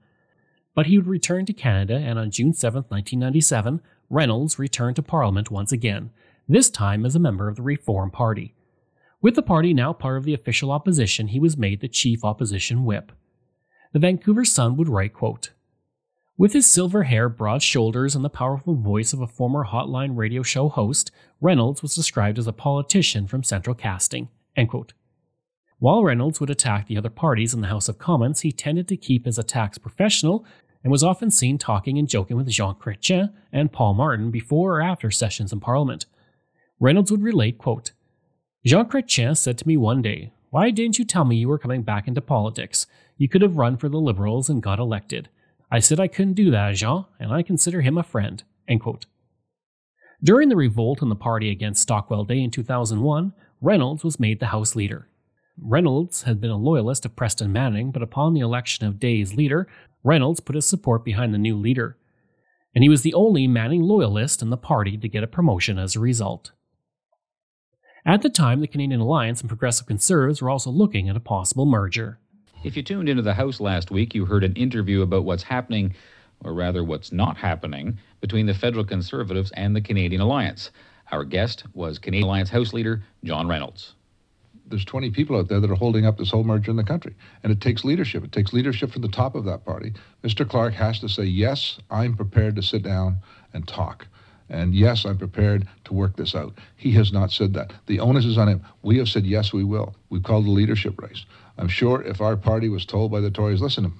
But 0.75 0.87
he 0.87 0.97
would 0.97 1.07
return 1.07 1.45
to 1.45 1.53
Canada, 1.53 1.97
and 1.97 2.19
on 2.19 2.31
June 2.31 2.55
7, 2.55 2.85
1997, 2.89 3.83
Reynolds 4.09 4.59
returned 4.59 4.97
to 4.97 5.03
Parliament 5.03 5.51
once 5.51 5.71
again, 5.71 6.11
this 6.49 6.71
time 6.71 7.05
as 7.05 7.15
a 7.15 7.21
member 7.21 7.49
of 7.49 7.57
the 7.57 7.63
Reform 7.63 8.11
Party. 8.11 8.55
With 9.21 9.35
the 9.35 9.43
party 9.43 9.73
now 9.73 9.93
part 9.93 10.19
of 10.19 10.25
the 10.25 10.35
official 10.35 10.71
opposition, 10.71 11.29
he 11.29 11.41
was 11.41 11.57
made 11.57 11.81
the 11.81 11.89
chief 11.89 12.25
opposition 12.25 12.85
whip. 12.85 13.13
The 13.93 13.99
Vancouver 13.99 14.45
Sun 14.45 14.77
would 14.77 14.89
write, 14.89 15.15
quote, 15.15 15.51
with 16.37 16.53
his 16.53 16.67
silver 16.67 17.05
hair, 17.05 17.29
broad 17.29 17.63
shoulders, 17.63 18.17
and 18.17 18.25
the 18.25 18.29
powerful 18.29 18.75
voice 18.75 19.13
of 19.13 19.21
a 19.21 19.27
former 19.29 19.67
hotline 19.67 20.17
radio 20.17 20.43
show 20.43 20.69
host, 20.69 21.13
Reynolds 21.41 21.81
was 21.81 21.95
described 21.95 22.41
as 22.41 22.49
a 22.49 22.53
politician 22.53 23.29
from 23.29 23.45
Central 23.45 23.77
Casting. 23.77 24.29
While 25.79 26.03
Reynolds 26.03 26.41
would 26.41 26.51
attack 26.51 26.89
the 26.89 26.99
other 26.99 27.11
parties 27.11 27.55
in 27.55 27.61
the 27.61 27.69
House 27.69 27.89
of 27.89 27.99
Commons, 27.99 28.41
he 28.41 28.51
tended 28.51 28.89
to 28.89 28.97
keep 28.97 29.27
his 29.27 29.39
attacks 29.39 29.79
professional 29.79 30.45
and 30.83 30.91
was 30.91 31.05
often 31.05 31.31
seen 31.31 31.57
talking 31.57 31.99
and 31.99 32.09
joking 32.09 32.37
with 32.37 32.49
Jean 32.49 32.75
Chrétien 32.75 33.33
and 33.53 33.73
Paul 33.73 33.95
Martin 33.95 34.33
before 34.33 34.79
or 34.79 34.83
after 34.83 35.13
sessions 35.13 35.53
in 35.53 35.61
Parliament. 35.61 36.07
Reynolds 36.85 37.11
would 37.11 37.23
relate, 37.23 37.57
quote, 37.57 37.93
Jean 38.63 38.85
Chrétien 38.85 39.35
said 39.35 39.57
to 39.57 39.67
me 39.67 39.75
one 39.75 40.03
day, 40.03 40.35
Why 40.51 40.71
didn't 40.71 40.99
you 40.99 41.07
tell 41.07 41.25
me 41.25 41.35
you 41.35 41.49
were 41.49 41.59
coming 41.59 41.81
back 41.81 42.07
into 42.07 42.21
politics? 42.21 42.87
You 43.17 43.27
could 43.27 43.41
have 43.41 43.57
run 43.57 43.79
for 43.79 43.89
the 43.89 43.97
Liberals 43.97 44.51
and 44.51 44.63
got 44.63 44.79
elected. 44.79 45.31
I 45.71 45.79
said 45.79 45.99
I 45.99 46.09
couldn't 46.09 46.35
do 46.35 46.51
that, 46.51 46.75
Jean, 46.75 47.07
and 47.19 47.33
I 47.33 47.41
consider 47.41 47.81
him 47.81 47.97
a 47.97 48.03
friend. 48.03 48.45
End 48.69 48.83
quote. 48.83 49.07
During 50.23 50.51
the 50.51 50.57
revolt 50.57 51.01
in 51.01 51.09
the 51.09 51.17
party 51.17 51.51
against 51.51 51.81
Stockwell 51.81 52.25
Day 52.25 52.43
in 52.43 52.51
2001, 52.51 53.33
Reynolds 53.63 54.05
was 54.05 54.21
made 54.21 54.39
the 54.39 54.49
House 54.49 54.77
leader. 54.77 55.09
Reynolds 55.57 56.25
had 56.25 56.39
been 56.39 56.51
a 56.51 56.59
loyalist 56.59 57.07
of 57.07 57.17
Preston 57.17 57.51
Manning, 57.51 57.93
but 57.93 58.03
upon 58.03 58.35
the 58.35 58.41
election 58.41 58.87
of 58.87 59.01
Day's 59.01 59.33
leader, 59.33 59.67
Reynolds 60.03 60.41
put 60.41 60.55
his 60.55 60.69
support 60.69 61.03
behind 61.03 61.33
the 61.33 61.39
new 61.39 61.57
leader. 61.57 61.97
And 62.75 62.85
he 62.85 62.91
was 62.91 63.01
the 63.01 63.15
only 63.15 63.47
Manning 63.47 63.85
loyalist 63.85 64.43
in 64.43 64.51
the 64.51 64.59
party 64.59 64.99
to 64.99 65.09
get 65.09 65.25
a 65.25 65.27
promotion 65.27 65.79
as 65.79 65.97
a 65.97 66.01
result. 66.01 66.53
At 68.07 68.21
the 68.21 68.29
time, 68.29 68.61
the 68.61 68.67
Canadian 68.67 69.01
Alliance 69.01 69.41
and 69.41 69.49
Progressive 69.49 69.87
Conservatives 69.87 70.43
were 70.43 70.51
also 70.51 70.71
looking 70.71 71.09
at 71.09 71.17
a 71.17 71.21
possible 71.21 71.65
merger. 71.65 72.19
If 72.63 72.77
you 72.77 72.83
tuned 72.83 73.09
into 73.09 73.23
the 73.23 73.33
House 73.33 73.61
last 73.61 73.91
week, 73.91 74.15
you 74.15 74.27
heard 74.27 74.45
an 74.45 74.55
interview 74.57 75.01
about 75.01 75.25
what's 75.25 75.45
happening, 75.45 75.95
or 76.45 76.53
rather 76.53 76.85
what's 76.85 77.13
not 77.13 77.39
happening, 77.39 77.99
between 78.21 78.45
the 78.45 78.53
federal 78.53 78.85
Conservatives 78.85 79.53
and 79.53 79.75
the 79.75 79.81
Canadian 79.81 80.21
Alliance. 80.21 80.71
Our 81.13 81.25
guest 81.25 81.65
was 81.73 81.99
Canadian 81.99 82.27
Alliance 82.27 82.51
House 82.51 82.75
Leader 82.75 83.03
John 83.25 83.49
Reynolds 83.49 83.95
there's 84.67 84.85
20 84.85 85.11
people 85.11 85.37
out 85.37 85.49
there 85.49 85.61
that 85.61 85.71
are 85.71 85.77
holding 85.77 86.07
up 86.07 86.17
this 86.17 86.31
whole 86.31 86.45
merger 86.45 86.71
in 86.71 86.77
the 86.77 86.85
country. 86.85 87.15
And 87.43 87.53
it 87.53 87.61
takes 87.61 87.85
leadership. 87.85 88.25
It 88.25 88.33
takes 88.33 88.53
leadership 88.53 88.91
from 88.91 89.03
the 89.03 89.09
top 89.09 89.35
of 89.35 89.45
that 89.45 89.65
party. 89.65 89.93
Mr. 90.23 90.49
Clark 90.49 90.75
has 90.75 90.99
to 91.01 91.09
say, 91.09 91.25
yes, 91.25 91.79
I'm 91.91 92.17
prepared 92.17 92.57
to 92.57 92.63
sit 92.63 92.83
down 92.83 93.19
and 93.53 93.67
talk. 93.69 94.07
And 94.51 94.75
yes, 94.75 95.05
I'm 95.05 95.19
prepared 95.19 95.67
to 95.85 95.95
work 95.95 96.17
this 96.17 96.35
out. 96.35 96.59
He 96.77 96.93
has 96.93 97.13
not 97.13 97.31
said 97.31 97.55
that. 97.55 97.73
The 97.87 98.01
onus 98.01 98.27
is 98.27 98.39
on 98.39 98.49
him. 98.49 98.65
We 98.83 98.99
have 98.99 99.09
said, 99.09 99.25
yes, 99.25 99.53
we 99.53 99.65
will. 99.65 99.95
We've 100.11 100.23
called 100.23 100.47
a 100.47 100.51
leadership 100.51 101.01
race. 101.01 101.25
I'm 101.57 101.69
sure 101.69 102.03
if 102.03 102.21
our 102.21 102.37
party 102.37 102.69
was 102.69 102.85
told 102.85 103.11
by 103.11 103.21
the 103.21 103.31
Tories, 103.31 103.61
listen, 103.61 103.93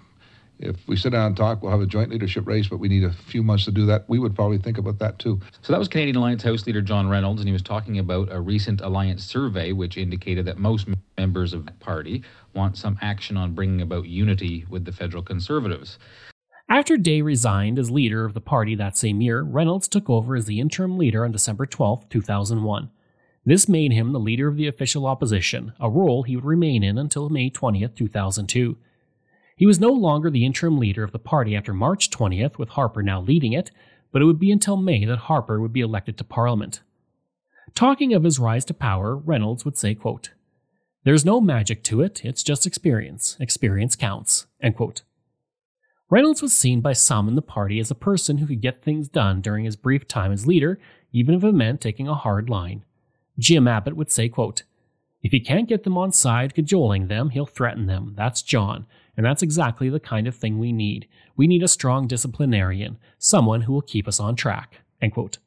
if 0.59 0.87
we 0.87 0.97
sit 0.97 1.11
down 1.11 1.27
and 1.27 1.37
talk, 1.37 1.63
we'll 1.63 1.73
have 1.73 1.81
a 1.81 1.87
joint 1.87 2.11
leadership 2.11 2.47
race, 2.47 2.69
but 2.69 2.79
we 2.79 2.89
need 2.89 3.05
a 3.05 3.13
few 3.13 3.43
months 3.43 3.65
to 3.65 3.73
do 3.73 3.87
that. 3.87 4.05
We 4.09 4.19
would 4.19 4.35
probably 4.35 4.59
think 4.59 4.79
about 4.79 4.99
that 5.01 5.19
too. 5.19 5.41
So 5.63 5.73
that 5.73 5.79
was 5.79 5.89
Canadian 5.89 6.17
Alliance 6.17 6.43
House 6.43 6.67
Leader 6.67 6.83
John 6.83 7.09
Reynolds, 7.09 7.41
and 7.41 7.49
he 7.49 7.53
was 7.53 7.63
talking 7.63 7.99
about 7.99 8.31
a 8.31 8.41
recent 8.41 8.81
Alliance 8.81 9.25
survey 9.25 9.73
which 9.73 9.97
indicated 9.97 10.45
that 10.47 10.59
most 10.59 10.89
members 11.19 11.53
of 11.55 11.67
the 11.67 11.73
party 11.73 12.23
want 12.55 12.77
some 12.77 12.99
action 13.03 13.37
on 13.37 13.55
bringing 13.55 13.81
about 13.81 14.07
unity 14.07 14.65
with 14.69 14.85
the 14.85 14.93
federal 14.93 15.23
Conservatives. 15.23 15.99
After 16.75 16.97
Day 16.97 17.23
resigned 17.23 17.79
as 17.79 17.93
leader 17.93 18.25
of 18.25 18.35
the 18.35 18.41
party 18.41 18.75
that 18.75 18.97
same 18.97 19.21
year, 19.21 19.43
Reynolds 19.43 19.87
took 19.87 20.11
over 20.11 20.35
as 20.35 20.47
the 20.47 20.59
interim 20.59 20.99
leader 20.99 21.25
on 21.25 21.31
December 21.31 21.67
12, 21.67 22.09
2001. 22.09 22.91
This 23.47 23.69
made 23.69 23.93
him 23.93 24.11
the 24.11 24.19
leader 24.19 24.49
of 24.49 24.57
the 24.57 24.67
official 24.67 25.07
opposition, 25.07 25.73
a 25.79 25.89
role 25.89 26.25
he 26.25 26.35
would 26.35 26.45
remain 26.45 26.83
in 26.83 26.99
until 26.99 27.29
May 27.29 27.49
20, 27.49 27.87
2002. 27.87 28.77
He 29.55 29.67
was 29.67 29.79
no 29.79 29.93
longer 29.93 30.31
the 30.31 30.45
interim 30.45 30.77
leader 30.77 31.05
of 31.05 31.13
the 31.13 31.21
party 31.21 31.55
after 31.55 31.73
March 31.73 32.11
20th, 32.11 32.59
with 32.59 32.71
Harper 32.71 33.05
now 33.05 33.21
leading 33.21 33.53
it, 33.53 33.71
but 34.11 34.21
it 34.21 34.25
would 34.25 34.41
be 34.41 34.51
until 34.51 34.77
May 34.77 35.05
that 35.05 35.19
Harper 35.31 35.61
would 35.61 35.73
be 35.73 35.81
elected 35.81 36.19
to 36.19 36.25
Parliament. 36.25 36.81
Talking 37.77 38.13
of 38.13 38.25
his 38.25 38.41
rise 38.41 38.65
to 38.65 38.75
power, 38.75 39.15
Reynolds 39.15 39.65
would 39.65 39.79
say, 39.79 39.95
quote, 39.95 40.31
There's 41.05 41.25
no 41.25 41.41
magic 41.41 41.85
to 41.85 42.01
it, 42.01 42.25
it's 42.25 42.43
just 42.43 42.67
experience. 42.67 43.37
Experience 43.39 43.95
counts. 43.95 44.49
End 44.61 44.75
quote. 44.75 45.03
Reynolds 46.15 46.43
was 46.43 46.57
seen 46.57 46.81
by 46.81 46.93
some 46.93 47.27
in 47.27 47.35
the 47.35 47.43
party 47.43 47.81
as 47.81 47.91
a 47.91 47.95
person 47.97 48.39
who 48.39 48.47
could 48.47 48.61
get 48.61 48.85
things 48.85 49.09
done 49.09 49.41
during 49.41 49.65
his 49.65 49.75
brief 49.75 50.07
time 50.07 50.31
as 50.31 50.47
leader, 50.47 50.79
even 51.11 51.35
if 51.35 51.43
it 51.43 51.51
meant 51.51 51.81
taking 51.81 52.07
a 52.07 52.15
hard 52.15 52.49
line. 52.49 52.85
Jim 53.37 53.67
Abbott 53.67 53.97
would 53.97 54.13
say, 54.13 54.29
quote, 54.29 54.63
If 55.25 55.33
he 55.33 55.41
can't 55.41 55.69
get 55.69 55.83
them 55.83 55.99
on 55.99 56.13
side 56.13 56.55
cajoling 56.55 57.09
them, 57.09 57.31
he'll 57.31 57.47
threaten 57.47 57.87
them. 57.87 58.15
That's 58.17 58.43
John, 58.43 58.87
and 59.17 59.27
that's 59.27 59.43
exactly 59.43 59.89
the 59.89 59.99
kind 59.99 60.29
of 60.29 60.37
thing 60.37 60.61
we 60.61 60.71
need. 60.71 61.09
We 61.37 61.49
need 61.49 61.65
a 61.65 61.67
strong 61.67 62.07
disciplinarian, 62.07 62.97
someone 63.19 63.63
who 63.63 63.73
will 63.73 63.83
keep 63.83 64.07
us 64.07 64.21
on 64.21 64.37
track. 64.37 64.83
End 65.03 65.15
quote. 65.15 65.39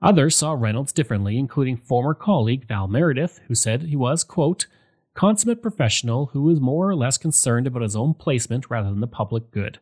Others 0.00 0.36
saw 0.36 0.52
Reynolds 0.52 0.92
differently, 0.92 1.36
including 1.36 1.76
former 1.76 2.14
colleague 2.14 2.68
Val 2.68 2.86
Meredith, 2.86 3.40
who 3.48 3.56
said 3.56 3.82
he 3.82 3.96
was, 3.96 4.22
quote, 4.22 4.68
consummate 5.14 5.62
professional 5.62 6.26
who 6.26 6.48
is 6.50 6.60
more 6.60 6.88
or 6.88 6.96
less 6.96 7.18
concerned 7.18 7.66
about 7.66 7.82
his 7.82 7.96
own 7.96 8.14
placement 8.14 8.70
rather 8.70 8.88
than 8.88 9.00
the 9.00 9.06
public 9.06 9.50
good. 9.50 9.78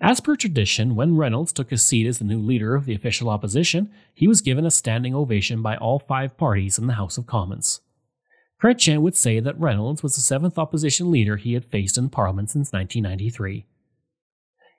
As 0.00 0.20
per 0.20 0.36
tradition, 0.36 0.94
when 0.94 1.16
Reynolds 1.16 1.52
took 1.52 1.70
his 1.70 1.84
seat 1.84 2.06
as 2.06 2.18
the 2.18 2.24
new 2.24 2.38
leader 2.38 2.74
of 2.74 2.84
the 2.84 2.94
official 2.94 3.30
opposition, 3.30 3.90
he 4.12 4.28
was 4.28 4.42
given 4.42 4.66
a 4.66 4.70
standing 4.70 5.14
ovation 5.14 5.62
by 5.62 5.76
all 5.76 5.98
five 5.98 6.36
parties 6.36 6.78
in 6.78 6.86
the 6.86 6.94
House 6.94 7.16
of 7.16 7.26
Commons. 7.26 7.80
Chrétien 8.62 9.00
would 9.00 9.16
say 9.16 9.40
that 9.40 9.58
Reynolds 9.58 10.02
was 10.02 10.14
the 10.14 10.20
seventh 10.20 10.58
opposition 10.58 11.10
leader 11.10 11.36
he 11.36 11.54
had 11.54 11.64
faced 11.64 11.96
in 11.96 12.10
Parliament 12.10 12.50
since 12.50 12.72
1993. 12.72 13.66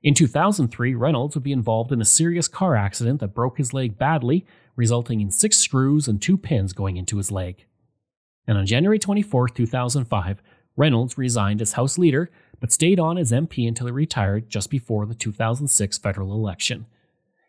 In 0.04 0.14
2003, 0.14 0.94
Reynolds 0.94 1.36
would 1.36 1.44
be 1.44 1.52
involved 1.52 1.92
in 1.92 2.02
a 2.02 2.06
serious 2.06 2.48
car 2.48 2.75
accident 2.75 3.20
that 3.22 3.34
broke 3.34 3.58
his 3.58 3.74
leg 3.74 3.98
badly, 3.98 4.46
resulting 4.75 5.22
in 5.22 5.32
six 5.32 5.58
screws 5.58 6.08
and 6.08 6.22
two 6.22 6.38
pins 6.38 6.74
going 6.74 6.98
into 6.98 7.18
his 7.18 7.32
leg 7.32 7.66
and 8.48 8.58
on 8.58 8.66
January 8.66 9.00
24, 9.00 9.50
2005, 9.50 10.42
Reynolds 10.78 11.18
resigned 11.18 11.62
as 11.62 11.74
House 11.74 11.98
Leader 11.98 12.30
but 12.60 12.72
stayed 12.72 13.00
on 13.00 13.18
as 13.18 13.32
MP 13.32 13.68
until 13.68 13.88
he 13.88 13.92
retired 13.92 14.50
just 14.50 14.70
before 14.70 15.06
the 15.06 15.16
2006 15.16 15.98
federal 15.98 16.34
election. 16.34 16.86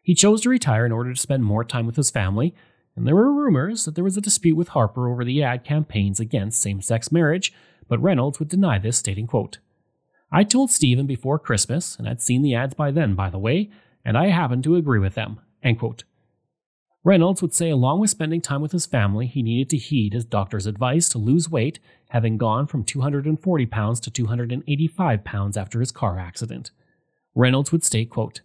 He 0.03 0.15
chose 0.15 0.41
to 0.43 0.49
retire 0.49 0.87
in 0.87 0.93
order 0.93 1.13
to 1.13 1.21
spend 1.21 1.45
more 1.45 1.65
time 1.65 1.87
with 1.87 1.97
his 1.97 2.11
family, 2.11 2.55
and 2.95 3.07
there 3.07 3.15
were 3.15 3.33
rumors 3.33 3.85
that 3.85 3.95
there 3.95 4.05
was 4.05 4.17
a 4.17 4.23
dispute 4.23 4.57
with 4.57 4.69
Harper 4.69 5.09
over 5.09 5.25
the 5.25 5.43
ad 5.43 5.65
campaigns 5.65 6.21
against 6.21 6.61
same 6.61 6.81
sex 6.81 7.13
marriage, 7.13 7.53
but 7.89 8.03
Reynolds 8.03 8.39
would 8.39 8.49
deny 8.49 8.79
this, 8.79 8.99
stating, 8.99 9.27
quote, 9.27 9.59
I 10.31 10.45
told 10.45 10.71
Stephen 10.71 11.07
before 11.07 11.39
Christmas, 11.39 11.97
and 11.97 12.09
I'd 12.09 12.21
seen 12.23 12.43
the 12.43 12.55
ads 12.55 12.75
by 12.75 12.91
then, 12.91 13.15
by 13.15 13.31
the 13.31 13.39
way, 13.39 13.71
and 14.05 14.17
I 14.17 14.29
happened 14.29 14.65
to 14.65 14.77
agree 14.77 14.99
with 14.99 15.15
them. 15.15 15.41
End 15.63 15.79
quote. 15.79 16.05
Reynolds 17.07 17.41
would 17.41 17.55
say, 17.55 17.71
along 17.71 18.01
with 18.01 18.11
spending 18.11 18.41
time 18.41 18.61
with 18.61 18.73
his 18.73 18.85
family, 18.85 19.29
he 19.29 19.41
needed 19.41 19.71
to 19.71 19.77
heed 19.77 20.13
his 20.13 20.25
doctor's 20.25 20.67
advice 20.67 21.09
to 21.11 21.19
lose 21.19 21.49
weight, 21.49 21.79
having 22.09 22.37
gone 22.37 22.67
from 22.67 22.83
240 22.83 23.67
pounds 23.67 24.01
to 24.01 24.11
285 24.11 25.23
pounds 25.23 25.57
after 25.57 25.79
his 25.79 25.93
car 25.93 26.19
accident. 26.19 26.73
Reynolds 27.33 27.71
would 27.71 27.85
state, 27.85 28.11
quote, 28.11 28.41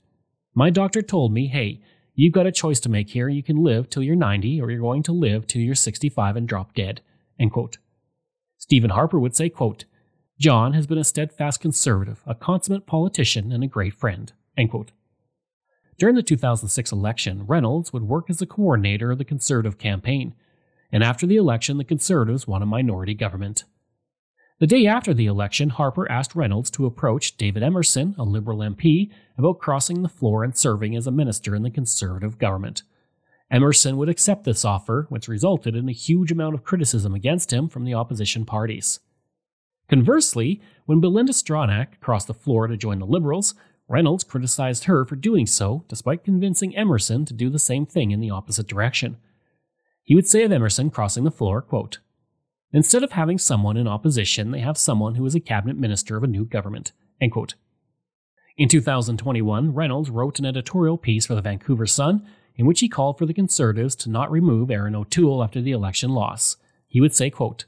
My 0.53 0.69
doctor 0.69 1.01
told 1.01 1.33
me, 1.33 1.47
hey, 1.47 1.81
you've 2.13 2.33
got 2.33 2.45
a 2.45 2.51
choice 2.51 2.79
to 2.81 2.89
make 2.89 3.09
here. 3.09 3.27
You 3.27 3.41
can 3.41 3.63
live 3.63 3.89
till 3.89 4.03
you're 4.03 4.15
90, 4.15 4.61
or 4.61 4.69
you're 4.69 4.79
going 4.79 5.01
to 5.03 5.11
live 5.11 5.47
till 5.47 5.63
you're 5.63 5.73
65 5.73 6.35
and 6.35 6.47
drop 6.47 6.75
dead. 6.75 7.01
End 7.39 7.51
quote. 7.51 7.79
Stephen 8.59 8.91
Harper 8.91 9.19
would 9.19 9.35
say, 9.35 9.49
quote, 9.49 9.85
John 10.39 10.73
has 10.73 10.85
been 10.85 10.99
a 10.99 11.03
steadfast 11.03 11.61
conservative, 11.61 12.21
a 12.27 12.35
consummate 12.35 12.85
politician, 12.85 13.51
and 13.51 13.63
a 13.63 13.67
great 13.67 13.95
friend. 13.95 14.31
End 14.55 14.69
quote. 14.69 14.91
During 16.01 16.15
the 16.15 16.23
2006 16.23 16.91
election, 16.91 17.45
Reynolds 17.45 17.93
would 17.93 18.07
work 18.07 18.31
as 18.31 18.39
the 18.39 18.47
coordinator 18.47 19.11
of 19.11 19.19
the 19.19 19.23
Conservative 19.23 19.77
campaign, 19.77 20.33
and 20.91 21.03
after 21.03 21.27
the 21.27 21.35
election, 21.35 21.77
the 21.77 21.83
Conservatives 21.83 22.47
won 22.47 22.63
a 22.63 22.65
minority 22.65 23.13
government. 23.13 23.65
The 24.57 24.65
day 24.65 24.87
after 24.87 25.13
the 25.13 25.27
election, 25.27 25.69
Harper 25.69 26.11
asked 26.11 26.33
Reynolds 26.33 26.71
to 26.71 26.87
approach 26.87 27.37
David 27.37 27.61
Emerson, 27.61 28.15
a 28.17 28.23
Liberal 28.23 28.61
MP, 28.61 29.11
about 29.37 29.59
crossing 29.59 30.01
the 30.01 30.09
floor 30.09 30.43
and 30.43 30.57
serving 30.57 30.95
as 30.95 31.05
a 31.05 31.11
minister 31.11 31.53
in 31.53 31.61
the 31.61 31.69
Conservative 31.69 32.39
government. 32.39 32.81
Emerson 33.51 33.95
would 33.97 34.09
accept 34.09 34.43
this 34.43 34.65
offer, 34.65 35.05
which 35.09 35.27
resulted 35.27 35.75
in 35.75 35.87
a 35.87 35.91
huge 35.91 36.31
amount 36.31 36.55
of 36.55 36.63
criticism 36.63 37.13
against 37.13 37.53
him 37.53 37.69
from 37.69 37.85
the 37.85 37.93
opposition 37.93 38.43
parties. 38.43 39.01
Conversely, 39.87 40.61
when 40.87 40.99
Belinda 40.99 41.33
Stronach 41.33 41.99
crossed 41.99 42.25
the 42.25 42.33
floor 42.33 42.65
to 42.65 42.75
join 42.75 42.97
the 42.97 43.05
Liberals, 43.05 43.53
Reynolds 43.91 44.23
criticized 44.23 44.85
her 44.85 45.03
for 45.03 45.17
doing 45.17 45.45
so, 45.45 45.83
despite 45.89 46.23
convincing 46.23 46.75
Emerson 46.75 47.25
to 47.25 47.33
do 47.33 47.49
the 47.49 47.59
same 47.59 47.85
thing 47.85 48.11
in 48.11 48.21
the 48.21 48.29
opposite 48.29 48.65
direction. 48.65 49.17
He 50.01 50.15
would 50.15 50.27
say 50.27 50.43
of 50.43 50.51
Emerson 50.51 50.89
crossing 50.89 51.25
the 51.25 51.31
floor, 51.31 51.61
quote, 51.61 51.99
Instead 52.71 53.03
of 53.03 53.11
having 53.11 53.37
someone 53.37 53.75
in 53.75 53.89
opposition, 53.89 54.51
they 54.51 54.61
have 54.61 54.77
someone 54.77 55.15
who 55.15 55.25
is 55.25 55.35
a 55.35 55.41
cabinet 55.41 55.77
minister 55.77 56.15
of 56.15 56.23
a 56.23 56.27
new 56.27 56.45
government. 56.45 56.93
End 57.19 57.33
quote. 57.33 57.55
In 58.57 58.69
2021, 58.69 59.73
Reynolds 59.73 60.09
wrote 60.09 60.39
an 60.39 60.45
editorial 60.45 60.97
piece 60.97 61.25
for 61.25 61.35
the 61.35 61.41
Vancouver 61.41 61.85
Sun 61.85 62.25
in 62.55 62.65
which 62.65 62.79
he 62.79 62.87
called 62.87 63.17
for 63.17 63.25
the 63.25 63.33
Conservatives 63.33 63.95
to 63.97 64.09
not 64.09 64.31
remove 64.31 64.71
Erin 64.71 64.95
O'Toole 64.95 65.43
after 65.43 65.61
the 65.61 65.71
election 65.71 66.11
loss. 66.11 66.55
He 66.87 67.01
would 67.01 67.13
say, 67.13 67.29
quote, 67.29 67.65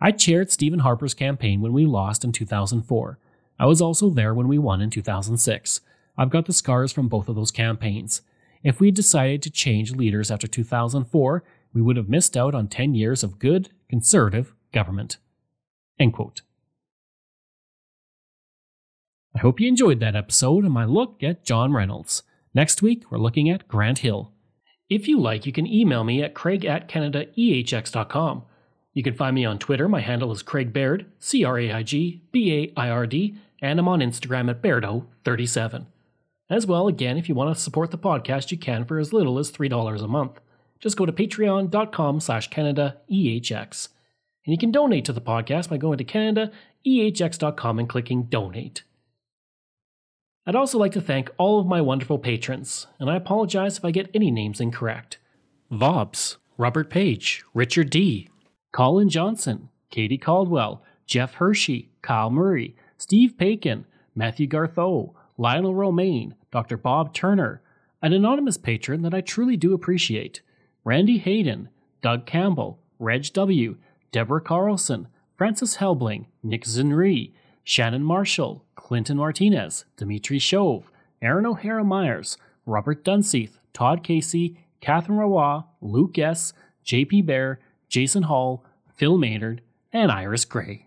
I 0.00 0.10
chaired 0.10 0.50
Stephen 0.50 0.80
Harper's 0.80 1.14
campaign 1.14 1.60
when 1.60 1.72
we 1.72 1.86
lost 1.86 2.24
in 2.24 2.32
2004. 2.32 3.18
I 3.58 3.66
was 3.66 3.80
also 3.80 4.10
there 4.10 4.34
when 4.34 4.48
we 4.48 4.58
won 4.58 4.80
in 4.80 4.90
2006. 4.90 5.80
I've 6.16 6.30
got 6.30 6.46
the 6.46 6.52
scars 6.52 6.92
from 6.92 7.08
both 7.08 7.28
of 7.28 7.36
those 7.36 7.50
campaigns. 7.50 8.22
If 8.62 8.80
we 8.80 8.88
had 8.88 8.94
decided 8.94 9.42
to 9.42 9.50
change 9.50 9.92
leaders 9.92 10.30
after 10.30 10.46
2004, 10.46 11.44
we 11.72 11.82
would 11.82 11.96
have 11.96 12.08
missed 12.08 12.36
out 12.36 12.54
on 12.54 12.68
10 12.68 12.94
years 12.94 13.22
of 13.22 13.38
good, 13.38 13.70
conservative 13.88 14.54
government. 14.72 15.18
End 15.98 16.12
quote. 16.12 16.42
I 19.36 19.40
hope 19.40 19.60
you 19.60 19.68
enjoyed 19.68 20.00
that 20.00 20.16
episode 20.16 20.64
and 20.64 20.72
my 20.72 20.84
look 20.84 21.22
at 21.22 21.44
John 21.44 21.72
Reynolds. 21.72 22.22
Next 22.54 22.82
week, 22.82 23.10
we're 23.10 23.18
looking 23.18 23.50
at 23.50 23.66
Grant 23.66 23.98
Hill. 23.98 24.32
If 24.88 25.08
you 25.08 25.18
like, 25.18 25.44
you 25.44 25.52
can 25.52 25.66
email 25.66 26.04
me 26.04 26.22
at 26.22 26.34
craig 26.34 26.64
at 26.64 26.88
canadaehx.com. 26.88 28.44
You 28.92 29.02
can 29.02 29.14
find 29.14 29.34
me 29.34 29.44
on 29.44 29.58
Twitter. 29.58 29.88
My 29.88 30.00
handle 30.00 30.30
is 30.30 30.42
Craig 30.42 30.72
Baird, 30.72 31.06
C 31.18 31.44
R 31.44 31.58
A 31.58 31.72
I 31.72 31.82
G 31.82 32.22
B 32.30 32.52
A 32.54 32.80
I 32.80 32.90
R 32.90 33.06
D, 33.06 33.36
and 33.60 33.78
I'm 33.78 33.88
on 33.88 34.00
Instagram 34.00 34.50
at 34.50 34.62
Bairdo37. 34.62 35.86
As 36.50 36.66
well, 36.66 36.88
again, 36.88 37.16
if 37.16 37.28
you 37.28 37.34
want 37.34 37.54
to 37.54 37.60
support 37.60 37.90
the 37.90 37.98
podcast, 37.98 38.50
you 38.50 38.58
can 38.58 38.84
for 38.84 38.98
as 38.98 39.12
little 39.12 39.38
as 39.38 39.50
$3 39.50 40.02
a 40.02 40.08
month. 40.08 40.40
Just 40.78 40.96
go 40.96 41.06
to 41.06 41.12
patreon.com 41.12 42.20
slash 42.20 42.50
CanadaEHX. 42.50 43.88
And 44.46 44.52
you 44.52 44.58
can 44.58 44.70
donate 44.70 45.06
to 45.06 45.12
the 45.12 45.20
podcast 45.22 45.70
by 45.70 45.78
going 45.78 45.98
to 45.98 46.04
CanadaEHX.com 46.04 47.78
and 47.78 47.88
clicking 47.88 48.24
Donate. 48.24 48.82
I'd 50.46 50.54
also 50.54 50.76
like 50.76 50.92
to 50.92 51.00
thank 51.00 51.30
all 51.38 51.58
of 51.58 51.66
my 51.66 51.80
wonderful 51.80 52.18
patrons, 52.18 52.86
and 53.00 53.08
I 53.08 53.16
apologize 53.16 53.78
if 53.78 53.84
I 53.84 53.90
get 53.90 54.10
any 54.12 54.30
names 54.30 54.60
incorrect. 54.60 55.16
Vobs, 55.70 56.36
Robert 56.58 56.90
Page, 56.90 57.42
Richard 57.54 57.88
D., 57.88 58.28
Colin 58.70 59.08
Johnson, 59.08 59.70
Katie 59.90 60.18
Caldwell, 60.18 60.82
Jeff 61.06 61.34
Hershey, 61.34 61.88
Kyle 62.02 62.28
Murray, 62.28 62.76
Steve 63.04 63.36
Pakin, 63.36 63.84
Matthew 64.14 64.48
Gartho, 64.48 65.12
Lionel 65.36 65.74
Romaine, 65.74 66.36
Dr. 66.50 66.78
Bob 66.78 67.12
Turner, 67.12 67.60
an 68.00 68.14
anonymous 68.14 68.56
patron 68.56 69.02
that 69.02 69.12
I 69.12 69.20
truly 69.20 69.58
do 69.58 69.74
appreciate, 69.74 70.40
Randy 70.84 71.18
Hayden, 71.18 71.68
Doug 72.00 72.24
Campbell, 72.24 72.80
Reg 72.98 73.30
W., 73.34 73.76
Deborah 74.10 74.40
Carlson, 74.40 75.08
Francis 75.36 75.76
Helbling, 75.76 76.24
Nick 76.42 76.64
Zinri, 76.64 77.32
Shannon 77.62 78.02
Marshall, 78.02 78.64
Clinton 78.74 79.18
Martinez, 79.18 79.84
Dimitri 79.98 80.38
Shove, 80.38 80.90
Aaron 81.20 81.44
O'Hara 81.44 81.84
Myers, 81.84 82.38
Robert 82.64 83.04
Dunseith, 83.04 83.58
Todd 83.74 84.02
Casey, 84.02 84.56
Catherine 84.80 85.18
Rawa, 85.18 85.66
Luke 85.82 86.18
S., 86.18 86.54
JP 86.86 87.26
Bear, 87.26 87.60
Jason 87.86 88.22
Hall, 88.22 88.64
Phil 88.94 89.18
Maynard, 89.18 89.60
and 89.92 90.10
Iris 90.10 90.46
Gray. 90.46 90.86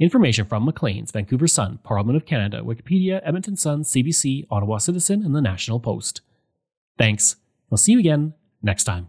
Information 0.00 0.46
from 0.46 0.64
Maclean's, 0.64 1.10
Vancouver 1.10 1.48
Sun, 1.48 1.80
Parliament 1.82 2.16
of 2.16 2.24
Canada, 2.24 2.62
Wikipedia, 2.62 3.20
Edmonton 3.24 3.56
Sun, 3.56 3.82
CBC, 3.82 4.46
Ottawa 4.48 4.78
Citizen, 4.78 5.24
and 5.24 5.34
the 5.34 5.40
National 5.40 5.80
Post. 5.80 6.20
Thanks. 6.96 7.36
We'll 7.68 7.78
see 7.78 7.92
you 7.92 7.98
again 7.98 8.34
next 8.62 8.84
time. 8.84 9.08